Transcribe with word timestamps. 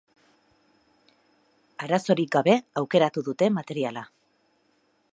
Arazorik 1.87 2.33
gabe 2.39 2.57
aukeratu 2.83 3.27
dute 3.31 3.55
materiala. 3.61 4.09